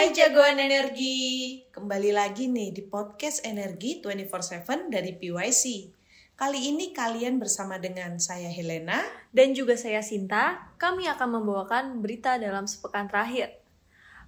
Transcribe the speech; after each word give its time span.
Hai 0.00 0.16
jagoan 0.16 0.56
energi, 0.56 1.60
kembali 1.76 2.16
lagi 2.16 2.48
nih 2.48 2.72
di 2.72 2.80
podcast 2.88 3.44
Energi 3.44 4.00
24/7 4.00 4.88
dari 4.88 5.12
PYC. 5.12 5.92
Kali 6.32 6.72
ini 6.72 6.96
kalian 6.96 7.36
bersama 7.36 7.76
dengan 7.76 8.16
saya 8.16 8.48
Helena 8.48 8.96
dan 9.28 9.52
juga 9.52 9.76
saya 9.76 10.00
Sinta. 10.00 10.72
Kami 10.80 11.04
akan 11.04 11.28
membawakan 11.36 12.00
berita 12.00 12.40
dalam 12.40 12.64
sepekan 12.64 13.12
terakhir. 13.12 13.60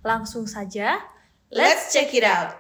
Langsung 0.05 0.45
saja, 0.45 1.01
let's 1.49 1.89
check 1.89 2.13
it 2.13 2.29
out. 2.29 2.53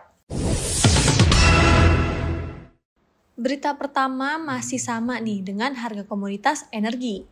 Berita 3.36 3.76
pertama 3.76 4.40
masih 4.40 4.80
sama 4.80 5.20
nih 5.20 5.44
dengan 5.44 5.76
harga 5.76 6.08
komoditas 6.08 6.64
energi. 6.72 7.28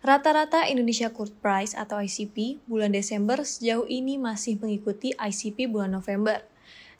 Rata-rata 0.00 0.64
Indonesia 0.64 1.12
Crude 1.12 1.36
Price 1.44 1.76
atau 1.76 2.00
ICP 2.00 2.64
bulan 2.64 2.88
Desember 2.88 3.44
sejauh 3.44 3.84
ini 3.84 4.16
masih 4.16 4.56
mengikuti 4.56 5.12
ICP 5.12 5.68
bulan 5.68 5.92
November, 5.92 6.40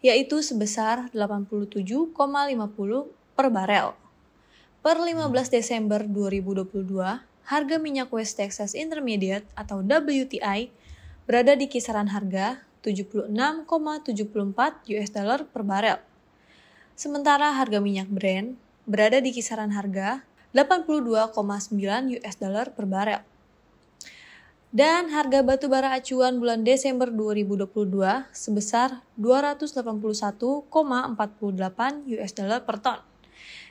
yaitu 0.05 0.45
sebesar 0.45 1.09
87,50 1.17 2.13
per 3.33 3.49
barel. 3.49 3.97
Per 4.85 4.97
15 5.01 5.17
Desember 5.49 6.05
2022, 6.05 7.25
harga 7.49 7.77
minyak 7.81 8.13
West 8.13 8.37
Texas 8.37 8.77
Intermediate 8.77 9.49
atau 9.57 9.81
WTI 9.81 10.69
berada 11.25 11.57
di 11.57 11.73
kisaran 11.73 12.13
harga 12.13 12.61
76,74 12.85 14.13
US 14.93 15.09
dollar 15.09 15.49
per 15.49 15.65
barel. 15.65 15.97
Sementara 17.01 17.57
harga 17.57 17.81
minyak 17.81 18.13
Brent 18.13 18.61
berada 18.85 19.25
di 19.25 19.33
kisaran 19.33 19.73
harga 19.73 20.21
82,9 20.55 22.19
US 22.19 22.37
dollar 22.39 22.75
per 22.75 22.87
barel. 22.87 23.23
Dan 24.71 25.11
harga 25.11 25.43
batu 25.43 25.67
bara 25.67 25.99
acuan 25.99 26.39
bulan 26.39 26.63
Desember 26.63 27.11
2022 27.11 27.75
sebesar 28.31 29.03
281,48 29.19 30.71
US 32.07 32.33
dollar 32.39 32.63
per 32.63 32.79
ton. 32.79 33.03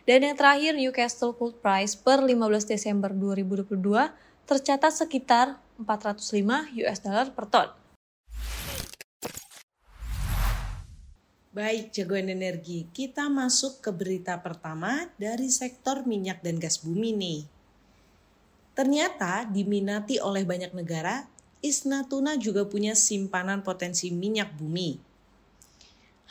Dan 0.04 0.28
yang 0.28 0.36
terakhir 0.36 0.76
Newcastle 0.76 1.32
Coal 1.32 1.56
Price 1.56 1.96
per 1.96 2.20
15 2.20 2.68
Desember 2.68 3.16
2022 3.16 3.80
tercatat 4.44 4.92
sekitar 4.92 5.56
405 5.80 6.76
US 6.84 7.00
dollar 7.00 7.32
per 7.32 7.48
ton. 7.48 7.79
Baik, 11.60 11.92
jagoan 11.92 12.32
energi, 12.32 12.88
kita 12.88 13.28
masuk 13.28 13.84
ke 13.84 13.92
berita 13.92 14.40
pertama 14.40 15.12
dari 15.20 15.52
sektor 15.52 16.08
minyak 16.08 16.40
dan 16.40 16.56
gas 16.56 16.80
bumi 16.80 17.12
nih. 17.12 17.44
Ternyata 18.72 19.44
diminati 19.44 20.24
oleh 20.24 20.48
banyak 20.48 20.72
negara, 20.72 21.28
Isnatuna 21.60 22.40
juga 22.40 22.64
punya 22.64 22.96
simpanan 22.96 23.60
potensi 23.60 24.08
minyak 24.08 24.56
bumi. 24.56 25.04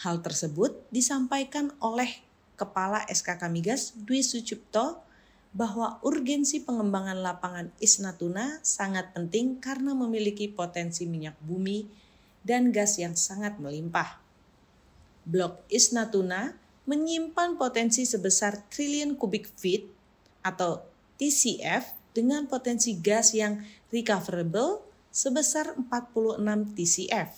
Hal 0.00 0.24
tersebut 0.24 0.88
disampaikan 0.88 1.76
oleh 1.84 2.24
Kepala 2.56 3.04
SKK 3.04 3.52
Migas 3.52 3.92
Dwi 4.00 4.24
Sucipto 4.24 5.04
bahwa 5.52 6.00
urgensi 6.08 6.64
pengembangan 6.64 7.20
lapangan 7.20 7.68
Isnatuna 7.84 8.64
sangat 8.64 9.12
penting 9.12 9.60
karena 9.60 9.92
memiliki 9.92 10.48
potensi 10.48 11.04
minyak 11.04 11.36
bumi 11.44 11.84
dan 12.40 12.72
gas 12.72 12.96
yang 12.96 13.12
sangat 13.12 13.60
melimpah. 13.60 14.27
Blok 15.28 15.60
East 15.68 15.92
Natuna 15.92 16.56
menyimpan 16.88 17.60
potensi 17.60 18.08
sebesar 18.08 18.64
triliun 18.72 19.20
kubik 19.20 19.44
feet 19.60 19.84
atau 20.40 20.80
TCF 21.20 22.16
dengan 22.16 22.48
potensi 22.48 22.96
gas 22.96 23.36
yang 23.36 23.60
recoverable 23.92 24.80
sebesar 25.12 25.76
46 25.76 26.40
TCF. 26.72 27.30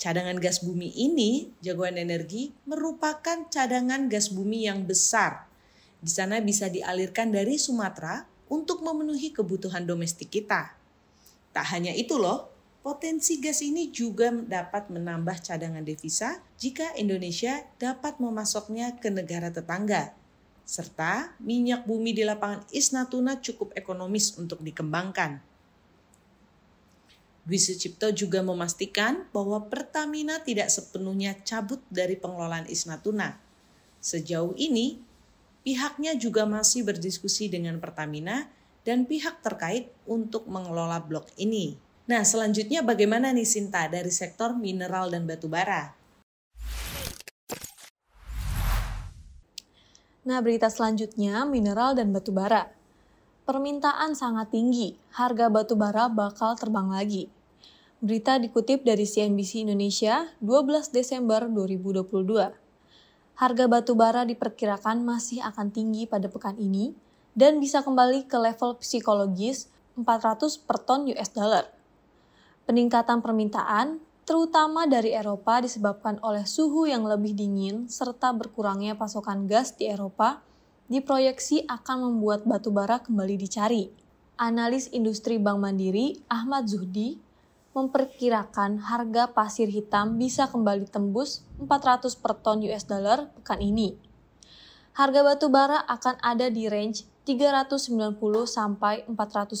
Cadangan 0.00 0.40
gas 0.40 0.64
bumi 0.64 0.88
ini, 0.96 1.52
jagoan 1.60 2.00
energi, 2.00 2.48
merupakan 2.64 3.44
cadangan 3.52 4.08
gas 4.08 4.32
bumi 4.32 4.64
yang 4.64 4.88
besar. 4.88 5.44
Di 6.00 6.08
sana 6.08 6.40
bisa 6.40 6.72
dialirkan 6.72 7.28
dari 7.28 7.60
Sumatera 7.60 8.24
untuk 8.48 8.80
memenuhi 8.80 9.36
kebutuhan 9.36 9.84
domestik 9.84 10.32
kita. 10.32 10.72
Tak 11.52 11.66
hanya 11.76 11.92
itu 11.92 12.16
loh, 12.16 12.48
Potensi 12.80 13.36
gas 13.36 13.60
ini 13.60 13.92
juga 13.92 14.32
dapat 14.32 14.88
menambah 14.88 15.44
cadangan 15.44 15.84
devisa 15.84 16.40
jika 16.56 16.96
Indonesia 16.96 17.60
dapat 17.76 18.16
memasoknya 18.16 18.96
ke 18.96 19.12
negara 19.12 19.52
tetangga. 19.52 20.16
Serta 20.64 21.36
minyak 21.44 21.84
bumi 21.84 22.16
di 22.16 22.24
lapangan 22.24 22.64
Isnatuna 22.72 23.36
cukup 23.36 23.76
ekonomis 23.76 24.32
untuk 24.40 24.64
dikembangkan. 24.64 25.44
Dwi 27.44 27.60
Sucipto 27.60 28.08
juga 28.16 28.40
memastikan 28.40 29.28
bahwa 29.28 29.60
Pertamina 29.68 30.40
tidak 30.40 30.72
sepenuhnya 30.72 31.36
cabut 31.44 31.84
dari 31.92 32.16
pengelolaan 32.16 32.64
Isnatuna. 32.64 33.36
Sejauh 34.00 34.56
ini, 34.56 35.04
pihaknya 35.68 36.16
juga 36.16 36.48
masih 36.48 36.88
berdiskusi 36.88 37.52
dengan 37.52 37.76
Pertamina 37.76 38.48
dan 38.88 39.04
pihak 39.04 39.44
terkait 39.44 39.92
untuk 40.08 40.48
mengelola 40.48 41.04
blok 41.04 41.28
ini. 41.36 41.89
Nah, 42.10 42.26
selanjutnya 42.26 42.82
bagaimana 42.82 43.30
nih 43.30 43.46
Sinta 43.46 43.86
dari 43.86 44.10
sektor 44.10 44.58
mineral 44.58 45.14
dan 45.14 45.30
batu 45.30 45.46
bara? 45.46 45.94
Nah, 50.26 50.42
berita 50.42 50.66
selanjutnya 50.66 51.46
mineral 51.46 51.94
dan 51.94 52.10
batu 52.10 52.34
bara. 52.34 52.66
Permintaan 53.46 54.18
sangat 54.18 54.50
tinggi, 54.50 54.98
harga 55.14 55.46
batu 55.54 55.78
bara 55.78 56.10
bakal 56.10 56.58
terbang 56.58 56.90
lagi. 56.90 57.30
Berita 58.02 58.42
dikutip 58.42 58.82
dari 58.82 59.06
CNBC 59.06 59.70
Indonesia 59.70 60.34
12 60.42 60.90
Desember 60.90 61.46
2022. 61.46 62.10
Harga 63.38 63.64
batu 63.70 63.94
bara 63.94 64.26
diperkirakan 64.26 65.06
masih 65.06 65.46
akan 65.46 65.70
tinggi 65.70 66.10
pada 66.10 66.26
pekan 66.26 66.58
ini 66.58 66.90
dan 67.38 67.62
bisa 67.62 67.86
kembali 67.86 68.26
ke 68.26 68.34
level 68.34 68.82
psikologis 68.82 69.70
400 69.94 70.58
per 70.66 70.82
ton 70.82 71.06
US 71.06 71.30
dollar. 71.30 71.79
Peningkatan 72.70 73.18
permintaan, 73.18 73.98
terutama 74.22 74.86
dari 74.86 75.10
Eropa 75.10 75.58
disebabkan 75.58 76.22
oleh 76.22 76.46
suhu 76.46 76.86
yang 76.86 77.02
lebih 77.02 77.34
dingin 77.34 77.90
serta 77.90 78.30
berkurangnya 78.30 78.94
pasokan 78.94 79.50
gas 79.50 79.74
di 79.74 79.90
Eropa, 79.90 80.38
diproyeksi 80.86 81.66
akan 81.66 82.06
membuat 82.06 82.46
batu 82.46 82.70
bara 82.70 83.02
kembali 83.02 83.34
dicari. 83.42 83.90
Analis 84.38 84.86
industri 84.94 85.42
Bank 85.42 85.58
Mandiri 85.58 86.22
Ahmad 86.30 86.70
Zuhdi 86.70 87.18
memperkirakan 87.74 88.86
harga 88.86 89.26
pasir 89.34 89.66
hitam 89.66 90.14
bisa 90.14 90.46
kembali 90.46 90.86
tembus 90.86 91.42
400 91.58 92.22
per 92.22 92.38
ton 92.38 92.62
US 92.62 92.86
dollar 92.86 93.34
pekan 93.34 93.58
ini. 93.58 93.98
Harga 94.94 95.26
batu 95.26 95.50
bara 95.50 95.82
akan 95.90 96.22
ada 96.22 96.46
di 96.46 96.70
range 96.70 97.02
390 97.26 98.14
sampai 98.46 99.02
410 99.10 99.58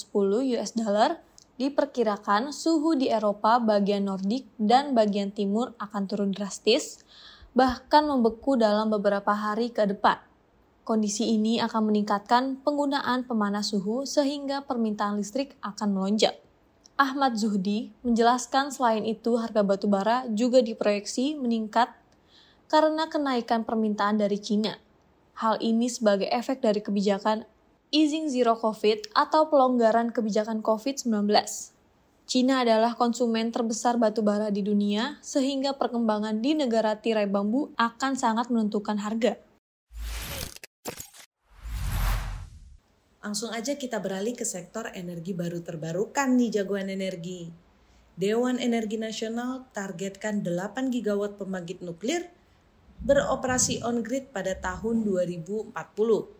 US 0.54 0.70
dollar 0.78 1.18
diperkirakan 1.60 2.56
suhu 2.56 2.96
di 2.96 3.12
Eropa 3.12 3.60
bagian 3.60 4.08
Nordik 4.08 4.48
dan 4.56 4.96
bagian 4.96 5.28
timur 5.28 5.76
akan 5.76 6.08
turun 6.08 6.32
drastis, 6.32 7.04
bahkan 7.52 8.08
membeku 8.08 8.56
dalam 8.56 8.88
beberapa 8.88 9.36
hari 9.36 9.68
ke 9.68 9.84
depan. 9.84 10.16
Kondisi 10.88 11.36
ini 11.36 11.60
akan 11.60 11.92
meningkatkan 11.92 12.64
penggunaan 12.64 13.28
pemanas 13.28 13.76
suhu 13.76 14.08
sehingga 14.08 14.64
permintaan 14.64 15.20
listrik 15.20 15.52
akan 15.60 15.92
melonjak. 15.92 16.40
Ahmad 16.96 17.36
Zuhdi 17.36 17.92
menjelaskan 18.00 18.72
selain 18.72 19.04
itu 19.04 19.36
harga 19.36 19.60
batu 19.60 19.84
bara 19.84 20.24
juga 20.32 20.64
diproyeksi 20.64 21.36
meningkat 21.36 21.92
karena 22.72 23.04
kenaikan 23.12 23.68
permintaan 23.68 24.16
dari 24.16 24.40
Cina. 24.40 24.80
Hal 25.36 25.60
ini 25.60 25.88
sebagai 25.88 26.28
efek 26.28 26.64
dari 26.64 26.80
kebijakan 26.84 27.48
easing 27.90 28.30
zero 28.30 28.54
COVID 28.54 29.10
atau 29.18 29.50
pelonggaran 29.50 30.14
kebijakan 30.14 30.62
COVID-19. 30.62 31.26
Cina 32.30 32.62
adalah 32.62 32.94
konsumen 32.94 33.50
terbesar 33.50 33.98
batu 33.98 34.22
bara 34.22 34.54
di 34.54 34.62
dunia, 34.62 35.18
sehingga 35.18 35.74
perkembangan 35.74 36.38
di 36.38 36.54
negara 36.54 36.94
tirai 36.94 37.26
bambu 37.26 37.74
akan 37.74 38.14
sangat 38.14 38.46
menentukan 38.54 39.02
harga. 39.02 39.34
Langsung 43.20 43.50
aja 43.50 43.74
kita 43.74 43.98
beralih 43.98 44.38
ke 44.38 44.46
sektor 44.46 44.88
energi 44.94 45.34
baru 45.34 45.58
terbarukan 45.60 46.38
nih 46.38 46.62
jagoan 46.62 46.88
energi. 46.88 47.50
Dewan 48.14 48.62
Energi 48.62 49.00
Nasional 49.00 49.66
targetkan 49.72 50.44
8 50.44 50.92
gigawatt 50.92 51.40
pembangkit 51.40 51.80
nuklir 51.80 52.28
beroperasi 53.00 53.80
on-grid 53.80 54.28
pada 54.28 54.52
tahun 54.60 55.08
2040 55.08 56.39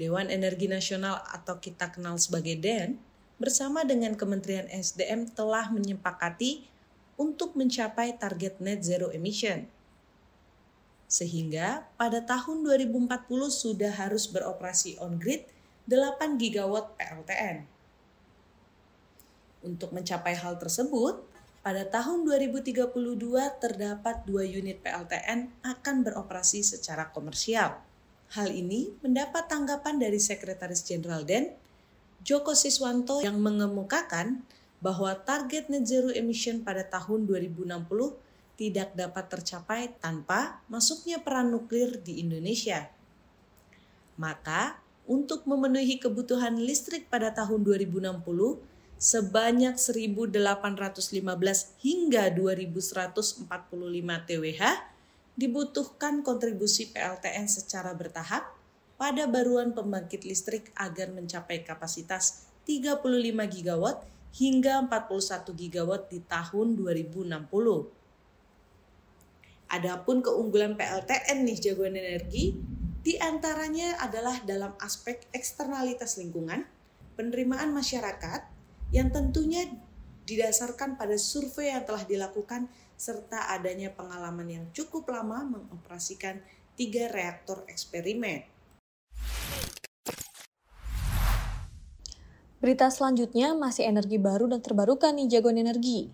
Dewan 0.00 0.32
Energi 0.32 0.64
Nasional 0.64 1.20
atau 1.28 1.60
kita 1.60 1.92
kenal 1.92 2.16
sebagai 2.16 2.56
DEN, 2.56 2.96
bersama 3.36 3.84
dengan 3.84 4.16
Kementerian 4.16 4.64
SDM 4.72 5.28
telah 5.36 5.68
menyepakati 5.68 6.64
untuk 7.20 7.52
mencapai 7.52 8.16
target 8.16 8.56
net 8.64 8.80
zero 8.80 9.12
emission. 9.12 9.68
Sehingga 11.04 11.84
pada 12.00 12.24
tahun 12.24 12.64
2040 12.64 13.28
sudah 13.52 13.92
harus 13.92 14.24
beroperasi 14.24 14.96
on-grid 15.04 15.44
8 15.84 16.40
gigawatt 16.40 16.96
PLTN. 16.96 17.68
Untuk 19.60 19.92
mencapai 19.92 20.32
hal 20.32 20.56
tersebut, 20.56 21.28
Pada 21.60 21.84
tahun 21.84 22.24
2032 22.24 22.88
terdapat 23.60 24.24
dua 24.24 24.48
unit 24.48 24.80
PLTN 24.80 25.60
akan 25.60 25.96
beroperasi 26.00 26.64
secara 26.64 27.12
komersial. 27.12 27.89
Hal 28.30 28.54
ini 28.54 28.94
mendapat 29.02 29.50
tanggapan 29.50 29.98
dari 29.98 30.22
Sekretaris 30.22 30.86
Jenderal 30.86 31.26
DEN, 31.26 31.50
Joko 32.22 32.54
Siswanto 32.54 33.18
yang 33.26 33.42
mengemukakan 33.42 34.46
bahwa 34.78 35.18
target 35.18 35.66
net 35.66 35.90
zero 35.90 36.14
emission 36.14 36.62
pada 36.62 36.86
tahun 36.86 37.26
2060 37.26 37.66
tidak 38.54 38.94
dapat 38.94 39.24
tercapai 39.26 39.90
tanpa 39.98 40.62
masuknya 40.70 41.18
peran 41.18 41.50
nuklir 41.50 41.98
di 42.06 42.22
Indonesia. 42.22 42.86
Maka, 44.14 44.78
untuk 45.10 45.42
memenuhi 45.50 45.98
kebutuhan 45.98 46.54
listrik 46.54 47.10
pada 47.10 47.34
tahun 47.34 47.66
2060, 47.66 48.22
sebanyak 49.00 49.74
1.815 49.74 51.18
hingga 51.82 52.30
2.145 52.30 53.42
TWh 54.28 54.62
dibutuhkan 55.40 56.20
kontribusi 56.20 56.92
PLTN 56.92 57.48
secara 57.48 57.96
bertahap 57.96 58.44
pada 59.00 59.24
baruan 59.24 59.72
pembangkit 59.72 60.28
listrik 60.28 60.68
agar 60.76 61.08
mencapai 61.08 61.64
kapasitas 61.64 62.44
35 62.68 63.00
gigawatt 63.48 64.04
hingga 64.36 64.84
41 64.84 65.48
gigawatt 65.56 66.12
di 66.12 66.20
tahun 66.20 66.76
2060. 66.76 67.32
Adapun 69.70 70.20
keunggulan 70.20 70.76
PLTN 70.76 71.48
nih 71.48 71.56
jagoan 71.56 71.96
energi, 71.96 72.52
di 73.00 73.16
antaranya 73.16 73.96
adalah 73.96 74.44
dalam 74.44 74.76
aspek 74.76 75.24
eksternalitas 75.32 76.20
lingkungan, 76.20 76.68
penerimaan 77.16 77.72
masyarakat, 77.72 78.44
yang 78.92 79.08
tentunya 79.08 79.64
didasarkan 80.28 81.00
pada 81.00 81.16
survei 81.16 81.72
yang 81.72 81.86
telah 81.88 82.04
dilakukan 82.04 82.68
serta 83.00 83.48
adanya 83.48 83.88
pengalaman 83.96 84.44
yang 84.44 84.64
cukup 84.76 85.08
lama 85.08 85.40
mengoperasikan 85.48 86.44
tiga 86.76 87.08
reaktor 87.08 87.64
eksperimen. 87.64 88.44
Berita 92.60 92.92
selanjutnya 92.92 93.56
masih 93.56 93.88
energi 93.88 94.20
baru 94.20 94.52
dan 94.52 94.60
terbarukan 94.60 95.16
nih 95.16 95.32
jagoan 95.32 95.56
energi. 95.56 96.12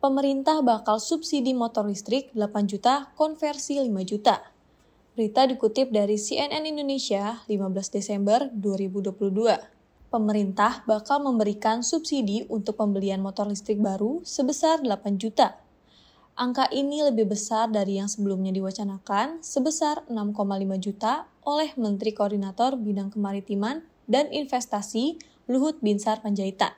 Pemerintah 0.00 0.64
bakal 0.64 0.96
subsidi 0.96 1.52
motor 1.52 1.84
listrik 1.84 2.32
8 2.32 2.72
juta 2.72 3.12
konversi 3.20 3.76
5 3.84 3.92
juta. 4.08 4.40
Berita 5.12 5.44
dikutip 5.44 5.92
dari 5.92 6.16
CNN 6.16 6.64
Indonesia 6.64 7.44
15 7.44 8.00
Desember 8.00 8.48
2022 8.48 9.74
pemerintah 10.08 10.86
bakal 10.86 11.26
memberikan 11.26 11.82
subsidi 11.82 12.46
untuk 12.46 12.80
pembelian 12.80 13.18
motor 13.18 13.50
listrik 13.50 13.82
baru 13.82 14.22
sebesar 14.22 14.78
8 14.80 15.20
juta. 15.20 15.63
Angka 16.34 16.66
ini 16.74 16.98
lebih 16.98 17.30
besar 17.30 17.70
dari 17.70 18.02
yang 18.02 18.10
sebelumnya 18.10 18.50
diwacanakan 18.50 19.38
sebesar 19.38 20.02
6,5 20.10 20.34
juta 20.82 21.30
oleh 21.46 21.70
Menteri 21.78 22.10
Koordinator 22.10 22.74
Bidang 22.74 23.14
Kemaritiman 23.14 23.86
dan 24.10 24.26
Investasi 24.34 25.14
Luhut 25.46 25.78
Binsar 25.78 26.26
Panjaitan. 26.26 26.74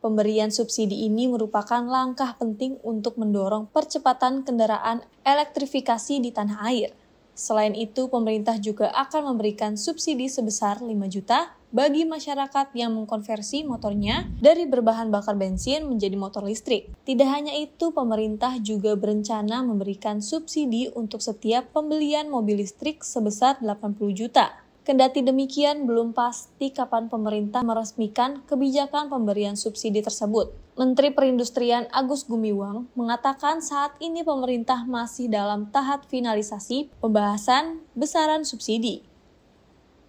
Pemberian 0.00 0.48
subsidi 0.48 1.04
ini 1.04 1.28
merupakan 1.28 1.84
langkah 1.84 2.32
penting 2.40 2.80
untuk 2.80 3.20
mendorong 3.20 3.68
percepatan 3.68 4.48
kendaraan 4.48 5.04
elektrifikasi 5.28 6.16
di 6.16 6.32
tanah 6.32 6.64
air. 6.64 6.96
Selain 7.36 7.76
itu, 7.76 8.08
pemerintah 8.08 8.56
juga 8.56 8.88
akan 8.96 9.36
memberikan 9.36 9.76
subsidi 9.76 10.32
sebesar 10.32 10.80
5 10.80 10.88
juta 11.12 11.52
bagi 11.70 12.02
masyarakat 12.02 12.74
yang 12.74 12.98
mengkonversi 12.98 13.62
motornya 13.62 14.26
dari 14.42 14.66
berbahan 14.66 15.10
bakar 15.14 15.38
bensin 15.38 15.86
menjadi 15.86 16.18
motor 16.18 16.42
listrik. 16.42 16.90
Tidak 17.06 17.28
hanya 17.30 17.54
itu, 17.54 17.94
pemerintah 17.94 18.58
juga 18.58 18.98
berencana 18.98 19.62
memberikan 19.62 20.18
subsidi 20.18 20.90
untuk 20.90 21.22
setiap 21.22 21.70
pembelian 21.70 22.26
mobil 22.26 22.58
listrik 22.58 23.06
sebesar 23.06 23.62
80 23.62 23.96
juta. 24.10 24.50
Kendati 24.80 25.22
demikian, 25.22 25.86
belum 25.86 26.10
pasti 26.10 26.74
kapan 26.74 27.06
pemerintah 27.06 27.62
meresmikan 27.62 28.42
kebijakan 28.50 29.06
pemberian 29.06 29.54
subsidi 29.54 30.02
tersebut. 30.02 30.50
Menteri 30.74 31.12
Perindustrian 31.12 31.86
Agus 31.92 32.24
Gumiwang 32.24 32.88
mengatakan 32.96 33.60
saat 33.60 33.94
ini 34.00 34.24
pemerintah 34.24 34.88
masih 34.88 35.28
dalam 35.28 35.68
tahap 35.68 36.08
finalisasi 36.08 36.88
pembahasan 36.98 37.84
besaran 37.92 38.42
subsidi. 38.48 39.09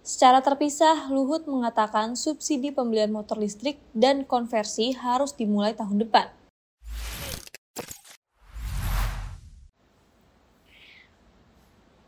Secara 0.02 0.42
terpisah, 0.42 1.06
Luhut 1.14 1.46
mengatakan 1.46 2.18
subsidi 2.18 2.74
pembelian 2.74 3.14
motor 3.14 3.38
listrik 3.38 3.78
dan 3.94 4.26
konversi 4.26 4.90
harus 4.98 5.30
dimulai 5.30 5.78
tahun 5.78 6.02
depan. 6.02 6.26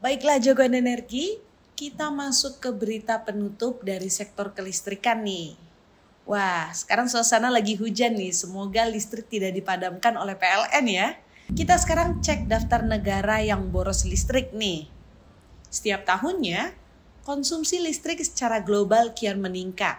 Baiklah 0.03 0.43
jagoan 0.43 0.75
energi, 0.75 1.39
kita 1.79 2.11
masuk 2.11 2.59
ke 2.59 2.75
berita 2.75 3.23
penutup 3.23 3.87
dari 3.87 4.11
sektor 4.11 4.51
kelistrikan 4.51 5.23
nih. 5.23 5.55
Wah, 6.27 6.75
sekarang 6.75 7.07
suasana 7.07 7.47
lagi 7.47 7.79
hujan 7.79 8.19
nih. 8.19 8.35
Semoga 8.35 8.91
listrik 8.91 9.31
tidak 9.31 9.55
dipadamkan 9.55 10.19
oleh 10.19 10.35
PLN 10.35 10.87
ya. 10.91 11.15
Kita 11.55 11.79
sekarang 11.79 12.19
cek 12.19 12.51
daftar 12.51 12.83
negara 12.83 13.39
yang 13.39 13.71
boros 13.71 14.03
listrik 14.03 14.51
nih. 14.51 14.91
Setiap 15.71 16.03
tahunnya, 16.03 16.84
konsumsi 17.25 17.81
listrik 17.81 18.21
secara 18.21 18.61
global 18.61 19.17
kian 19.17 19.41
meningkat. 19.41 19.97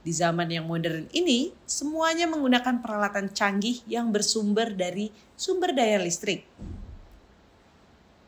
Di 0.00 0.12
zaman 0.12 0.48
yang 0.52 0.68
modern 0.68 1.08
ini, 1.12 1.52
semuanya 1.64 2.28
menggunakan 2.28 2.84
peralatan 2.84 3.32
canggih 3.32 3.80
yang 3.88 4.12
bersumber 4.12 4.72
dari 4.72 5.08
sumber 5.36 5.72
daya 5.72 5.96
listrik. 6.00 6.44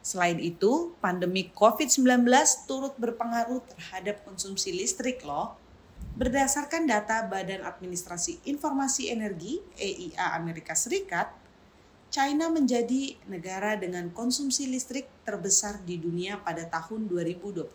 Selain 0.00 0.40
itu, 0.40 0.96
pandemi 0.98 1.52
COVID-19 1.52 2.26
turut 2.66 2.96
berpengaruh 2.98 3.62
terhadap 3.68 4.24
konsumsi 4.24 4.74
listrik 4.74 5.22
loh. 5.22 5.56
Berdasarkan 6.12 6.84
data 6.84 7.24
Badan 7.24 7.64
Administrasi 7.64 8.44
Informasi 8.48 9.08
Energi 9.08 9.62
EIA 9.78 10.36
Amerika 10.36 10.76
Serikat, 10.76 11.32
China 12.12 12.52
menjadi 12.52 13.16
negara 13.24 13.72
dengan 13.72 14.12
konsumsi 14.12 14.68
listrik 14.68 15.08
terbesar 15.24 15.80
di 15.80 15.96
dunia 15.96 16.36
pada 16.44 16.68
tahun 16.68 17.08
2021. 17.08 17.72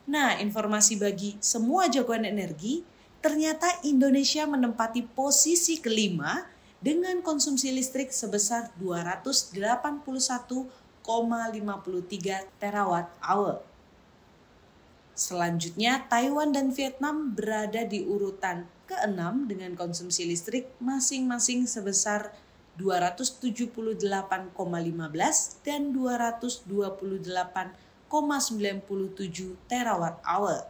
Nah, 0.08 0.40
informasi 0.44 1.00
bagi 1.00 1.40
semua 1.40 1.88
jagoan 1.88 2.28
energi, 2.28 2.84
ternyata 3.24 3.72
Indonesia 3.88 4.44
menempati 4.50 5.06
posisi 5.06 5.78
kelima 5.80 6.44
dengan 6.82 7.22
konsumsi 7.22 7.70
listrik 7.70 8.10
sebesar 8.10 8.74
281,53 8.82 10.66
terawatt 12.58 13.14
hour. 13.22 13.62
Selanjutnya, 15.14 16.10
Taiwan 16.10 16.50
dan 16.50 16.74
Vietnam 16.74 17.38
berada 17.38 17.86
di 17.86 18.02
urutan 18.02 18.66
ke-6 18.90 19.46
dengan 19.46 19.78
konsumsi 19.78 20.26
listrik 20.26 20.74
masing-masing 20.82 21.70
sebesar 21.70 22.34
278,15 22.82 23.78
dan 25.62 25.94
228,97 25.94 26.66
terawatt 29.70 30.18
hour. 30.26 30.66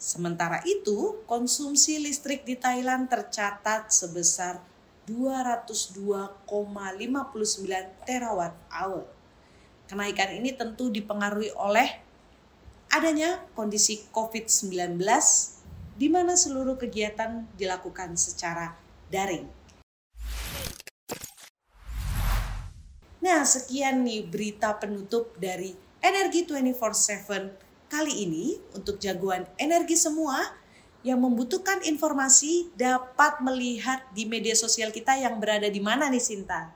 Sementara 0.00 0.64
itu, 0.64 1.20
konsumsi 1.28 2.00
listrik 2.00 2.48
di 2.48 2.56
Thailand 2.56 3.12
tercatat 3.12 3.92
sebesar 3.92 4.69
202,59 5.10 6.46
terawatt 8.06 8.54
hour. 8.70 9.02
Kenaikan 9.90 10.38
ini 10.38 10.54
tentu 10.54 10.86
dipengaruhi 10.86 11.50
oleh 11.58 11.98
adanya 12.94 13.42
kondisi 13.58 14.06
COVID-19 14.14 15.02
di 15.98 16.06
mana 16.06 16.38
seluruh 16.38 16.78
kegiatan 16.78 17.50
dilakukan 17.58 18.14
secara 18.14 18.78
daring. 19.10 19.50
Nah, 23.20 23.42
sekian 23.42 24.06
nih 24.06 24.30
berita 24.30 24.78
penutup 24.78 25.34
dari 25.36 25.74
Energi 26.00 26.48
24/7 26.48 27.52
kali 27.90 28.24
ini 28.24 28.56
untuk 28.72 28.96
jagoan 29.02 29.44
energi 29.58 29.98
semua 29.98 30.59
yang 31.00 31.20
membutuhkan 31.20 31.80
informasi 31.84 32.68
dapat 32.76 33.40
melihat 33.40 34.04
di 34.12 34.28
media 34.28 34.52
sosial 34.52 34.92
kita 34.92 35.16
yang 35.16 35.40
berada 35.40 35.68
di 35.68 35.80
mana 35.80 36.12
nih 36.12 36.20
Sinta? 36.20 36.72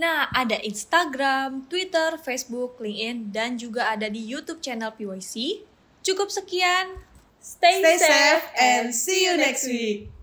Nah, 0.00 0.26
ada 0.34 0.58
Instagram, 0.58 1.68
Twitter, 1.70 2.18
Facebook, 2.18 2.80
LinkedIn, 2.82 3.30
dan 3.30 3.54
juga 3.54 3.92
ada 3.92 4.10
di 4.10 4.24
YouTube 4.24 4.58
channel 4.58 4.90
PYC. 4.96 5.62
Cukup 6.02 6.32
sekian. 6.32 6.98
Stay, 7.42 7.82
Stay 7.82 7.98
safe 7.98 8.46
and 8.54 8.94
see 8.94 9.26
you 9.26 9.34
next 9.34 9.66
week. 9.66 10.21